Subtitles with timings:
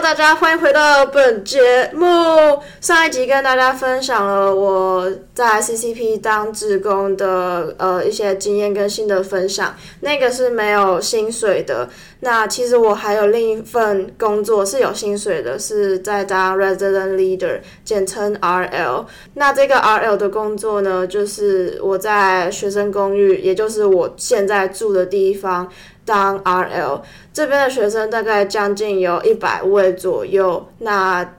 [0.00, 2.06] 大家欢迎回到本节目。
[2.80, 11.90] 上一集跟大家分享了我在 CCP 当职工的呃一些经验跟心得分享，那个是没有薪水的。
[12.20, 19.06] 那其实我还有另一份工作是有薪水的，是在当 Resident Leader，简称 RL。
[19.34, 25.68] 那这个 RL 的工作呢，就是我在学生公寓，也就是我现在住的地方。
[26.02, 31.36] 当 RL 这边的学生大概将近有一百位左右，那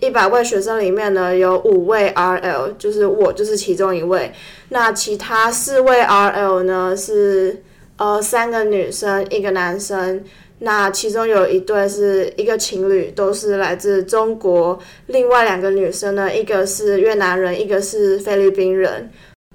[0.00, 4.30] 一百位学生里面呢，有五位 RL，就是我就是其中一位。
[4.68, 7.62] 那其他四位 RL 呢是
[7.96, 10.24] 呃三个女生一个男生，
[10.60, 14.78] 那其中有一对是一个情侣，都是来自中国。
[15.06, 19.10] 另外两个女生呢，一个是越南人，一个是菲律宾人。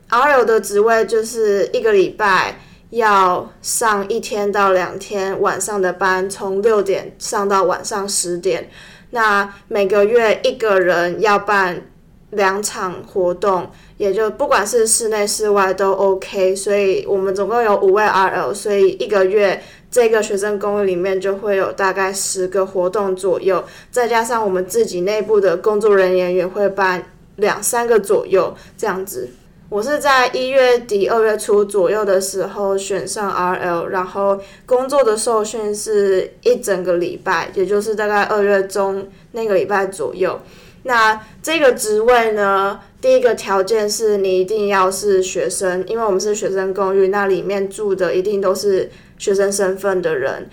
[0.09, 2.59] RL 的职位就是一个礼拜。
[2.92, 8.70] 要上一天到两天晚上的班，从六点上到晚上十点。
[9.11, 11.83] 那每个月一个人要办
[12.31, 16.55] 两场活动，也就不管是室内室外都 OK。
[16.55, 27.03] 所以我们总共有五位 RL，所以一个月这个学生公寓里面就会有大概十个活动左右，再加上我们自己内部的工作人员也会办
[27.35, 29.29] 两三个左右这样子。
[29.67, 40.37] 我是在一月底二月初左右的时候选上 RL，然后工作的受训是一整个礼拜，也就是大概二月中那个礼拜左右。
[40.83, 50.49] 那这个职位呢，第一个条件是你一定要是学生，因为我们是学生公寓，那里面住的一定都是学生身份的人。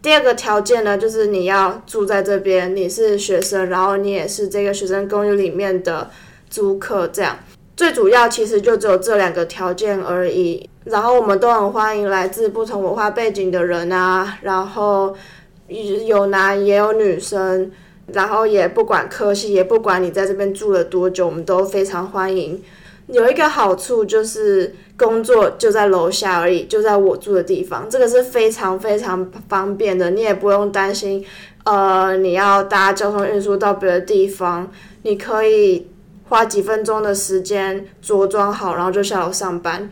[0.00, 6.08] 第二个条件呢，就是你要住在这边，你是学生，然后你也是这个学生公寓里面的
[6.48, 7.36] 租客，这样。
[7.76, 15.14] 最主要其实就只有这两个条件而已，然后我们都很欢迎来自不同文化背景的人啊，然后
[15.68, 17.70] 有男也有女生，
[18.12, 22.62] 然后也不管科系，也不管你在这边住了多久，我们都非常欢迎。
[23.06, 31.24] 有一个好处就是工作就在楼下而已，就在我住的地方，这个是非常非常方便的，你也不用担心，
[31.64, 34.70] 呃，你要搭交通运输到别的地方，
[35.02, 35.88] 你可以。
[36.30, 39.88] 花几分钟的时间着装好，然后就下楼上班。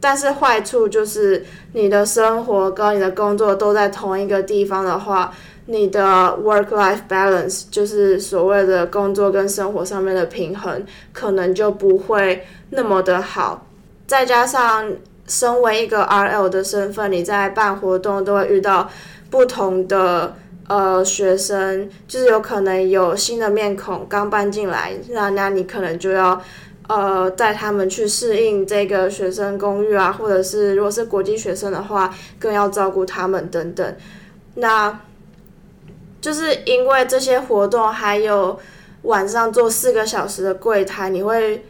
[0.00, 1.44] 但是坏处就是
[1.74, 5.34] 你的生活跟你的工作都在同一个地方的话，
[5.66, 6.02] 你的
[6.42, 13.66] work-life balance 就是所谓的工作跟生活上面的平衡，可能就不会那么的好。
[14.06, 14.90] 再加上
[15.26, 18.90] 身为一个 RL 的身份，你在办活动都会遇到
[19.30, 20.36] 不同的。
[20.66, 26.40] 呃，学生就是有可能有新的面孔刚搬进来，那那你可能就要
[26.88, 33.94] 呃带他们去适应这个学生公寓啊，或者是如果是国际学生的话，更要照顾他们等等。
[34.54, 34.98] 那
[36.24, 38.58] 就是因为这些活动，还有
[39.02, 41.66] 晚上做四个小时的柜台，你会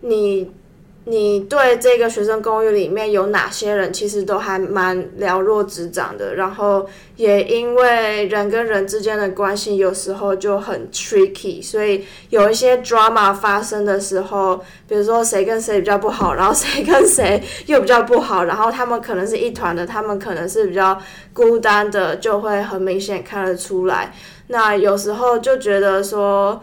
[0.00, 0.50] 你。
[1.04, 6.36] 你对这个学生公寓里面有哪些人，其实都还蛮了若指掌的。
[6.36, 20.96] 然后也因为人跟人之间的关系有时候就很 tricky，所以有一些 drama 发生的时候，比如说谁跟谁比较不好，然后谁跟谁又比较不好，然后他们可能是一团的，他们可能是比较
[21.32, 24.14] 孤单的，就会很明显看得出来。
[24.46, 26.62] 那有时候就觉得说。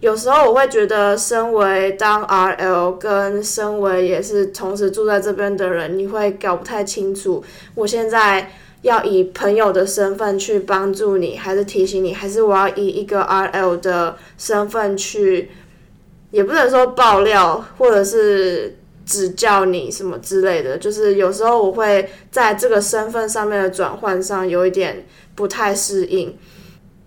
[0.00, 7.44] 有时候我会觉得，身为当 RL 跟身为也是同时住在这边的人，你会搞不太清楚，
[7.74, 8.50] 我现在
[8.80, 15.50] 要以朋友的身份去帮助你，还是提醒你，还是我要以一个 RL 的身份去，
[16.30, 20.78] 也不能说爆料，或者是指教你什么之类的。
[20.78, 26.34] 就是有时候我会在这个身份上面的转换上有一点不太适应。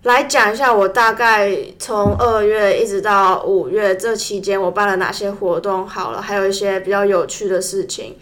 [0.04, 5.86] 来讲一下，我大概从二月一直到五月这期间，我办了哪些活动？
[5.88, 8.14] 好了，还有一些比较有趣的事情。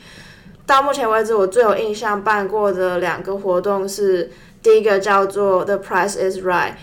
[0.65, 4.31] 到目前为止，我最有印象办过的两个活动是，
[4.62, 6.75] 第一个叫做 The Price Is Right。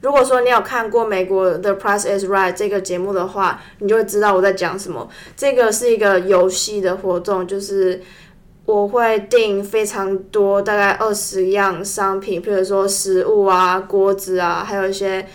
[0.00, 5.08] 如果说你有看过美国 The Price Is Right 这个节目的话，你就会知道我在讲什么。
[5.36, 8.02] 这个是一个游戏的活动，就是。
[8.66, 15.26] 我会订非常多，大概二十样商品，比如说食物啊、锅子啊，还有一些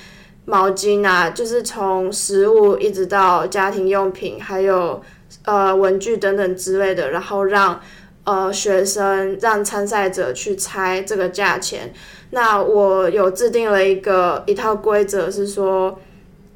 [0.46, 5.00] 毛巾啊，就是从食物一直到家庭用品，还有
[5.46, 7.80] 呃文具等等之类的，然后让
[8.24, 11.94] 呃学生让参赛者去猜这个价钱。
[12.32, 16.00] 那我有制定了一个一套规则，是说。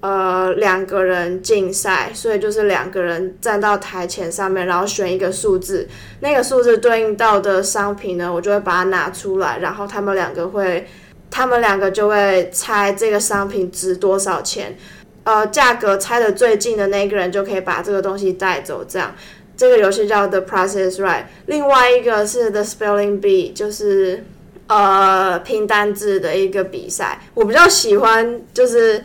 [0.03, 5.87] 呃，两个人竞赛，所以就是两个人站到台前上面，然后选一个数字，
[6.19, 10.85] 那个数字对应到的商品呢，我就会把它拿出来，然后他们两个会
[11.31, 14.77] 他们两个就会猜这个商品值多少钱，
[15.23, 18.83] 呃，价格猜的最近的那个人就可以把这个东西带走。
[18.85, 19.15] 这样，
[19.55, 21.23] 这个游戏叫 The Price is Right。
[21.45, 24.25] 另外一个是 The Spelling Bee，就是
[24.67, 27.21] 呃拼单字的一个比赛。
[27.33, 29.01] 我比较喜欢就是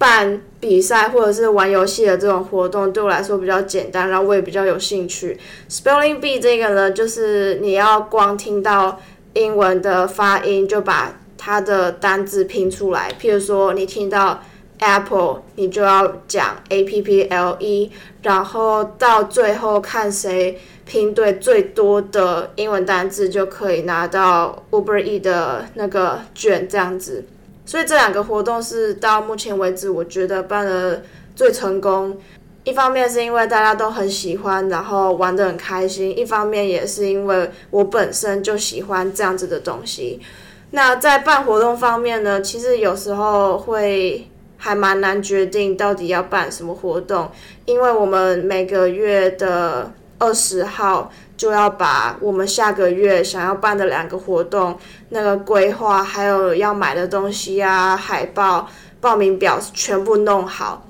[0.00, 5.38] 办比赛或者是玩游戏的这种活动，对我来说比较简单，然后我也比较有兴趣。
[5.68, 8.98] Spelling Bee 这个呢，就是你要光听到
[9.34, 14.42] 英文的发音就把它的单字拼出来，譬如说你听到
[14.78, 17.92] apple，你就要讲 a p p l e，
[18.22, 27.26] 然后到最后看谁拼对最多的英文单字，就可以拿到 Uber E 的那个卷这样子。
[27.64, 31.02] 所以这两个活动是到目前为止我觉得办的
[31.36, 32.16] 最成功。
[32.62, 40.20] 一方面是因为大家都很喜欢，然后玩得很开心；一方面也是因为我本身就喜欢这样子的东西。
[40.72, 44.28] 那在办活动方面呢，其实有时候会
[44.58, 47.30] 还蛮难决定到底要办什么活动，
[47.64, 54.78] 因为我们每个月的二十号就要把我们下个月想要办的两个活动
[55.08, 58.68] 那个规划，还有要买的东西啊、海报、
[59.00, 60.86] 报名表全部弄好，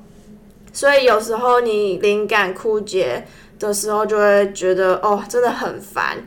[0.73, 3.25] 所以有时候你灵感枯竭
[3.59, 6.19] 的时候，就会觉得哦，真的很烦。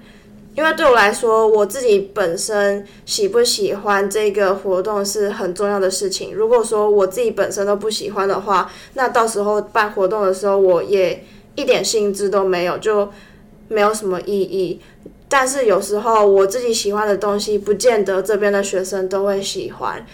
[0.56, 6.32] 因为对我来说，我自己本身喜不喜欢这个活动是很重要的事情。
[6.32, 11.24] 如果说我自己本身都不喜欢的话，那到时候办活动的时候，我也
[11.56, 13.12] 一点兴致都没有，就
[13.68, 14.80] 没有什么意义。
[15.28, 20.06] 但是有时候我自己喜欢的东西，不见得这边的学生都会喜欢。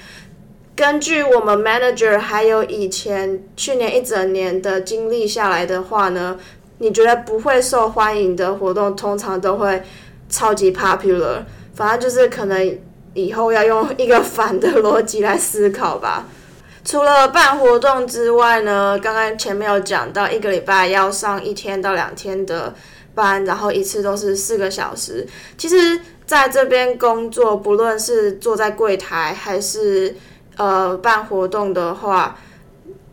[0.75, 6.39] 根据我们 manager 还有以前去年一整年的经历下来的话呢，
[6.77, 9.81] 你觉得不会受欢迎的活动，通常都会。
[10.31, 11.43] 超级 popular，
[11.73, 12.77] 反正就是可能
[13.15, 16.27] 以后要用一个反的逻辑来思考吧。
[16.89, 22.73] 除了办活动之外呢，刚刚前面有讲到一个礼拜要上一天到两天的
[23.13, 25.23] 班，然后一次都是四个小时。
[25.55, 30.15] 其实在这边工作，不论是坐在柜台还是
[30.57, 32.35] 呃办活动的话，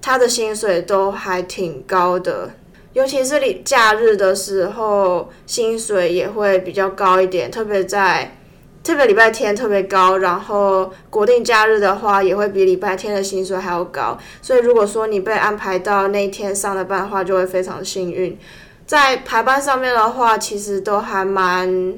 [0.01, 2.49] 他的薪水都还挺高的。
[2.95, 8.39] 尤其是你假日的时候，薪水也会比较高一点，特别在
[8.87, 14.17] 特别礼拜天特别高，然后国定假日的话，也会比礼拜天的薪水还要高。
[14.41, 18.39] 所以如果说你被安排到那一天上的班的话，就会非常幸运。
[18.87, 21.95] 在排班上面的话，其实都还蛮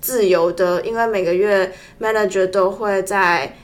[0.00, 3.56] 自由的，因为每个月 manager 都会在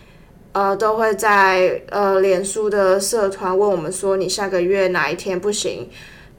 [0.50, 5.88] 呃都会在呃脸书的社团问我们说，你下个月哪一天不行。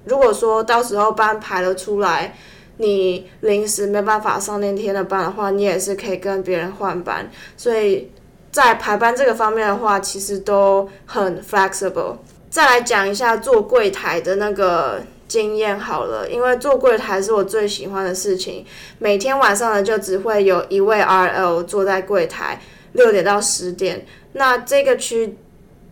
[0.04, 2.36] 如果说到时候班排了出来，
[2.80, 7.30] 你临时没办法上那天的班的话，你也是可以跟别人换班。
[7.56, 8.10] 所以
[8.52, 12.18] 在排班这个方面的话，其实都很 flexible。
[12.50, 18.66] 再来讲一下做柜台的那个经验好了，因为做柜台是我最喜欢的事情。
[18.98, 22.60] 每天晚上呢，就只会有一位 RL 坐在柜台，
[22.94, 24.06] 六点到十点。
[24.34, 25.38] 那这个区。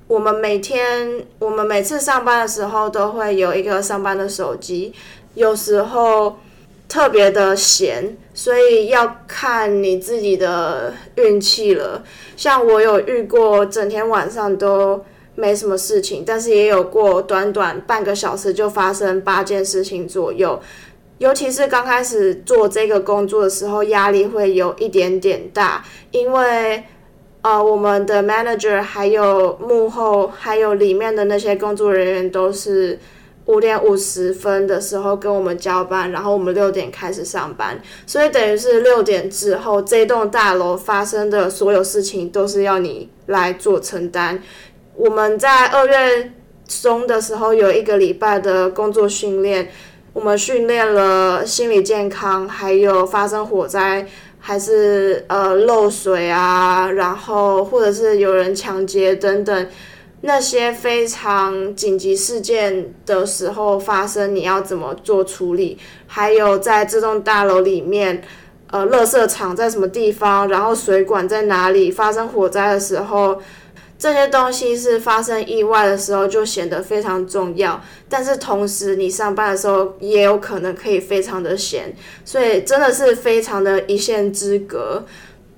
[0.08, 4.94] 我们每天，我们每次上班的时候都会有一个上班的手机，
[5.34, 6.38] 有时候
[6.88, 12.04] 特别的闲，所以要看你自己的运气了。
[12.36, 15.04] 像我有遇过整天晚上都
[15.36, 20.60] 没什么事情，但是也有过短短半个小时就发生八件事情左右。
[21.18, 26.84] 尤其是刚开始做这个工作的时候，压力会有一点点大，因为。
[27.44, 33.00] 呃，我们的 manager 还有幕后，还有里面的那些工作人员都是
[33.48, 44.42] 五点五十分的时候跟我们交班，然后我们六点开始上班，所以等于是六点之后，这栋大楼发生的所有事情都是要你来做承担。
[44.96, 46.32] 我们在二月
[46.68, 49.70] 中的时候有一个礼拜的工作训练，
[50.14, 54.08] 我们训练了心理健康，还有发生火灾。
[54.40, 59.68] 还是呃漏水啊，然后或者是有人抢劫等等
[60.22, 65.78] 那些非常紧急事件的时候发生，你要怎么做处理？
[66.08, 68.24] 还有在这栋大楼里面，
[68.72, 70.48] 呃，垃圾场在什么地方？
[70.48, 71.92] 然后水管在哪里？
[71.92, 73.42] 发生火灾的时候。
[74.00, 85.04] 这些东西是发生意外的时候就显得非常重要，但是同时你上班的时候也有可能可以非常的闲，所以真的是非常的一线之隔。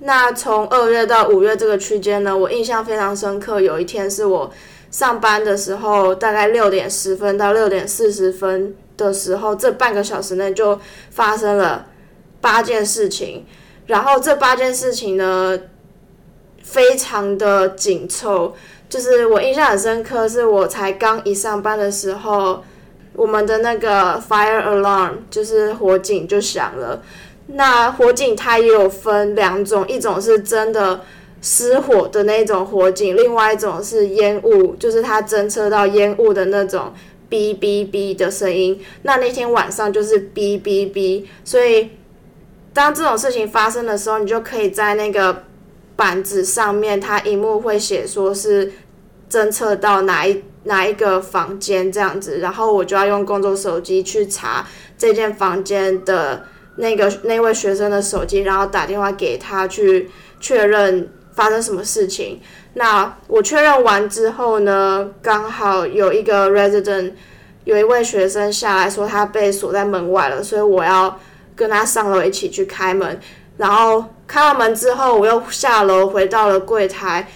[0.00, 3.60] 那从二月到五月这个区间呢，我印象非常深刻。
[3.60, 4.50] 有一天是我
[4.90, 10.80] 上班的时候，大概六点十分到六点四十分的时候，这半个小时内就
[11.10, 11.86] 发生了
[12.40, 13.46] 八件事情，
[13.86, 15.58] 然后这八件事情呢。
[16.62, 18.54] 非常的紧凑。
[18.88, 22.62] 就是我印象很深刻，是我才刚一上班的时候，
[23.14, 27.02] 我们的那个 fire alarm 就是火警就响了。
[27.52, 31.00] 那火警它也有分两种，一种是真的
[31.42, 36.92] 失火的那种火警，另外一种是烟雾，就是它侦测到烟雾的那种
[37.28, 38.80] 哔哔哔的声音。
[39.02, 41.90] 那那天晚上就是哔哔哔，所以
[42.72, 45.44] 当这种事情发生的时候，你就可以在那个。
[45.96, 48.72] 板子上面，它荧幕会写说是
[49.30, 54.66] 侦测到哪一哪一个房间这样子，然后我就要用工作手机去查
[54.96, 60.10] 这间房间的那个那位学生的手机，然后打电话给他去
[60.40, 62.40] 确认发生什么事情。
[62.74, 67.12] 那我确认完之后呢，刚好有一个 resident
[67.64, 71.18] 有一位学生下来说他被锁在门外了，所以我要
[71.56, 73.20] 跟他上楼一起去开门。
[73.56, 77.28] 然后开完门之后，我又下楼回到了柜台，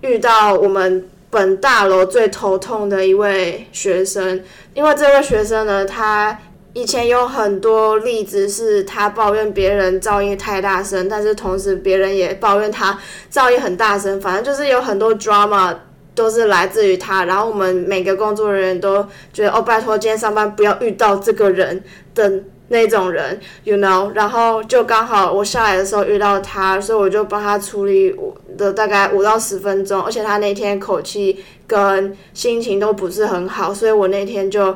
[0.00, 4.42] 遇到我们本大楼最头痛的一位学生。
[4.72, 6.36] 因为这位学生呢，他
[6.74, 12.98] 以前有很多例子是他抱怨别人噪音太大声，但是同时别人也抱怨他
[13.32, 14.20] 噪音很大声。
[14.20, 15.74] 反正就是有很多 drama
[16.14, 17.24] 都是来自于他。
[17.24, 19.02] 然后我们每个工作人员都
[19.32, 21.82] 觉得，哦，拜托，今天上班不要遇到这个人
[22.14, 22.42] 的。
[22.68, 34.74] 那种人，you know，然后就刚好我下来的时候遇到他，所以我就帮他处理我的大概五到十分钟，而且他那天口气跟心情都不是很好，所以我那天就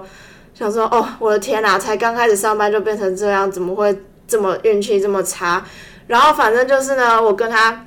[0.58, 3.96] 想说，哦，我的天哪，才刚开始上班就变成这样，怎么会
[4.26, 5.64] 这么运气这么差？
[6.08, 7.86] 然后反正就是呢，我跟他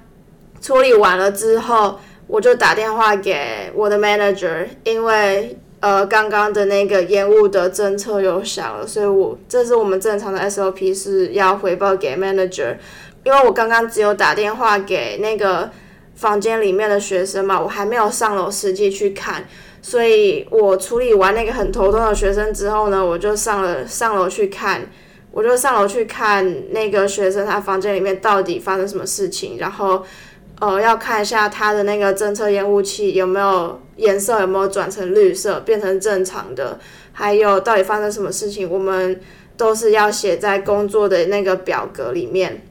[0.61, 5.57] 处理完了之后，我就打电话给我的 manager，因为。
[5.81, 12.75] 呃，刚刚的那个烟雾的侦测有响了，所以我这是我们正常的 SOP 是要回报给 manager，
[13.23, 15.71] 因为我刚刚只有打电话给那个
[16.13, 19.43] 房间里面的学生嘛，我还没有上楼实际去看，
[19.81, 24.89] 所以我处理完那个很头痛的学生之后呢，我就上了上楼去看，
[25.31, 30.03] 我就上楼去看那个学生他房间里面到底发生什么事情，然后。
[30.59, 36.79] 呃，要看一下他的那个侦测烟雾器有没有颜色有没有转成绿色，变成正常的，
[37.13, 39.19] 还有到底发生什么事情，我们
[39.57, 42.63] 都是要写在工作的那个表格里面。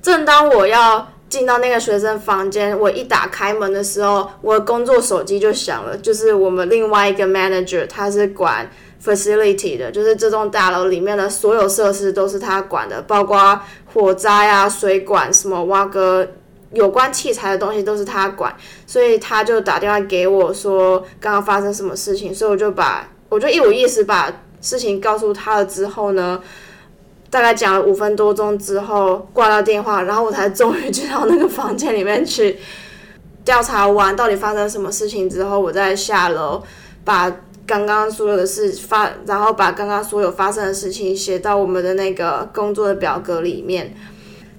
[0.00, 8.70] 正当我要进到那个学生房间，我一打开门的时候，我的工作手机就响了，就是我们另外一个 manager，他是管
[9.04, 13.60] facility 的，就是这栋大楼里面的所有设施都是他管的，包括
[13.92, 16.26] 火灾啊、水管什么挖个。
[16.70, 18.54] 有关器材的东西都是他管，
[18.86, 24.30] 所以他就打电话给我说刚刚发生什么事情，所以我就把我就一五一十把
[24.60, 26.38] 事情告诉他了之后呢，
[27.30, 32.58] 大概讲了五分多钟之后挂掉电话，然后我才终于进到那个房间里面去
[33.44, 36.62] 调查完到底发生什么事情之后，我再下楼
[37.04, 37.34] 把
[37.66, 43.94] 刚刚所有的事发，然后把刚刚所有发生的事情写到我们的那个工作的表格里面。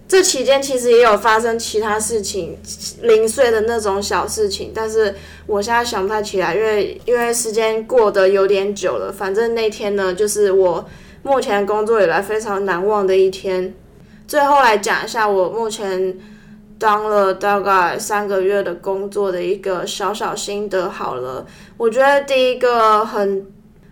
[0.08, 2.58] 这期间其实也有发生其他事情，
[3.04, 5.14] 零碎的那种小事情，但是
[5.46, 9.12] 我现在想不太起来，因为因为时间过得有点久了。
[9.12, 10.84] 反正那天呢，就是我
[11.24, 13.74] 目前工作以来非常难忘的一天。
[14.28, 16.18] 最后来讲一下我目前
[16.78, 21.46] 当了大概三个月的工作的一个小小心得好了。
[21.78, 23.46] 我觉得第一个很，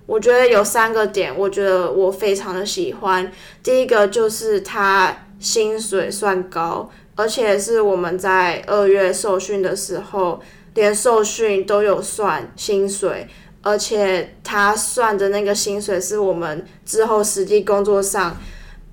[0.06, 3.32] 我觉得有三个点，我觉得我非常的喜欢。
[3.64, 5.16] 第一个就是他。
[5.40, 10.42] 薪水算高，而且是我们在二月受训的时候，
[10.74, 13.28] 连受训都有算薪水，
[13.68, 18.38] 而且他算的那个薪水是我们之后实际工作上，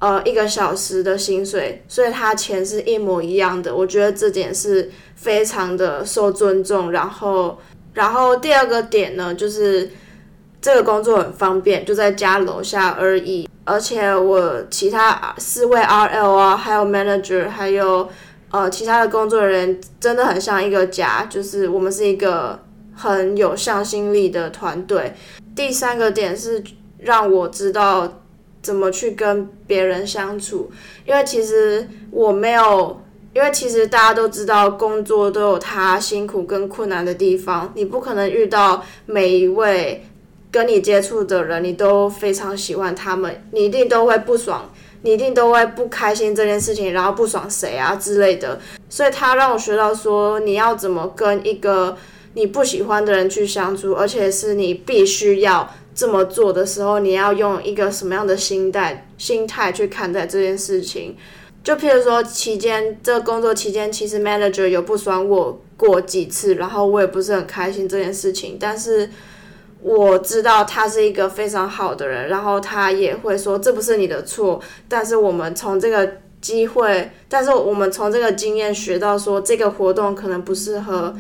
[0.01, 3.73] 呃一个小时的薪水，所以他钱是一模一样的。
[3.73, 6.91] 我觉得这点是非常的受尊重。
[6.91, 7.57] 然后，
[7.93, 9.89] 然后第二个点呢，就是
[10.61, 13.49] 这个工作很方便，就在家楼下而已。
[13.63, 18.09] 而且我其他四位 RL 啊，还有 manager，还有
[18.51, 22.59] 呃其他的工作人员，真的很像一个家，就是我们是一个
[22.95, 25.15] 很有向心力的团队。
[25.55, 26.63] 第三个点是
[26.99, 28.21] 让我知道
[28.63, 30.71] 怎么去跟别人相处，
[31.07, 33.01] 因为其实我没有，
[33.33, 40.05] 因为其实大家都知道工作都有它辛苦跟困难的地方，你不可能遇到每一位。
[40.55, 44.71] 跟你接触的人，你都非常喜欢他们，你一定都会不爽，
[45.03, 48.61] 你一定都会不开心这件事情，然后不爽谁啊之类的。
[48.89, 51.97] 所以他让我学到说，你要怎么跟一个
[52.35, 61.17] 你不喜欢的人去相处，而且是你必须要这么做的时候，你要用一个什么样的心态心态去看待这件事情。
[61.63, 69.09] 就譬如说期间这工作期间，其实 manager 有不爽我过几次，然后我也不是很开心这件事情，但是
[69.81, 81.15] 我知道他是一个非常好的人，然后他也会说这不是你的错，但是我们从这个机会，但是我们从这个经验学到说这个活动可能不适合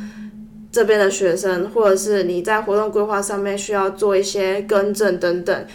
[0.75, 5.67] 这边的学生，或者是你在活动规划上面需要做一些更正等等。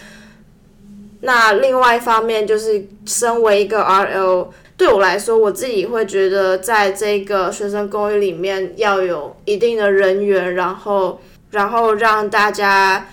[1.22, 13.08] 那另外一方面就是，身为一个 RL，对我来说，我自己会觉得，在这个学生公寓里面要有一定的人员，然后，然后让大家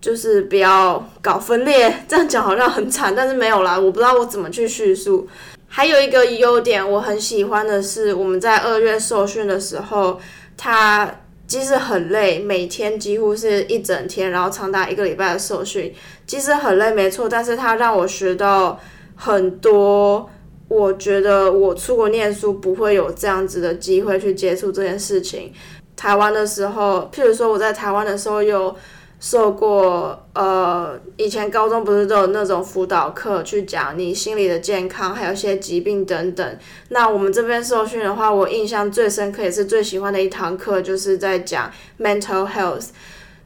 [0.00, 1.94] 就是不要搞分裂。
[2.08, 5.28] 这样讲好像很惨，但是没有啦，我不知道我怎么去叙述。
[5.70, 10.18] 还有一个优点，我很喜欢的是，我们在二月受训的时候，
[10.58, 11.10] 他。
[11.46, 15.90] 即使很累，每天几乎是一整天，然后长达一个礼拜的受训，
[16.26, 18.78] 即使很累，没错，但是他让我学到
[19.16, 20.28] 很多，
[20.68, 25.50] 我觉得我出国念书不会有这样子的机会去接触这件事情。
[25.96, 28.76] 台湾的时候，譬如说我在台湾的时候有。
[29.20, 36.58] 受过呃，以前高中不是都有那种辅导课，去讲你心理的健康，还有一些疾病等等。
[36.90, 42.90] 那我们这边受训的话，我印象最深刻也是最喜欢的一堂课，就是在讲 mental health。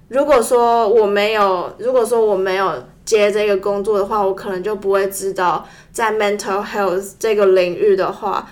[0.09, 8.47] 如果说我没有，如果说我没有接这个工作的话，我可能就不会知道在 mental health 这个领域的话，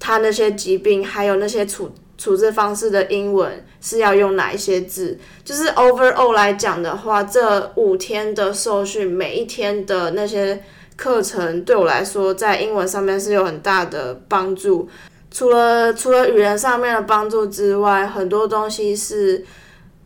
[0.00, 1.92] 它那些疾病还有那些处。
[2.18, 5.18] 处置方式的英文是要用哪一些字？
[5.44, 10.62] 就是 overall 来讲的话，这五天的受训，每一天的那些
[10.96, 14.88] 课程，对我来说，在英文上面是有很大的帮助。
[15.30, 19.44] 除了除了语言上面的帮助之外，很多东西是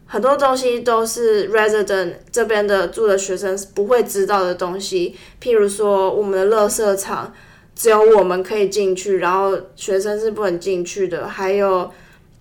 [0.07, 5.17] 很多东西都是 resident 这边的住的学生不会知道的东西。
[5.41, 7.33] 譬如说，我们的垃圾场
[7.75, 11.29] 只有我们可以进去，然后学生是不能进去的。
[11.29, 11.91] 还有。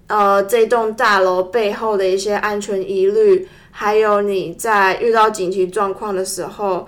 [0.09, 6.87] 呃，这栋大楼背后的一些安全疑虑，还有你在遇到紧急状况的时候，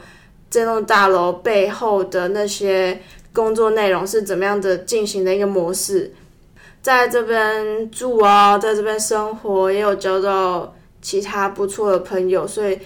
[0.50, 3.00] 这栋大楼背后的那些
[3.32, 6.12] 工作内容是怎么样的进行的一个模式，
[6.82, 12.80] 在这边住啊，在这边生活，也有交到其他不错的朋友，所以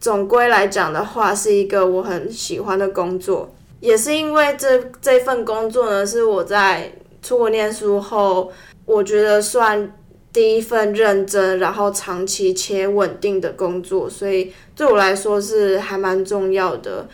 [0.00, 8.52] 总归来讲的话，是一个我很喜欢的工作，也是因为这这份工作呢，是我在出国念书后。
[8.84, 9.92] 我觉得算
[10.32, 17.06] 第一份认真，然后长期且稳定的工作，所以对我来说是还蛮重要的。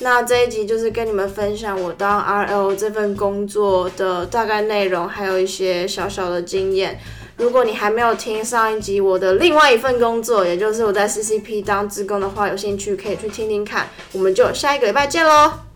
[0.00, 6.98] 那这一集就是跟你们分享我当 RL 这份工作的大概内容，还有一些小小的经验。
[7.36, 13.88] 如果你还没有听上一集我的另外一份工作，也就是我在 CCP 当职工的话，有兴趣可以去听听看。
[14.10, 15.69] 我们就下一个礼拜见喽！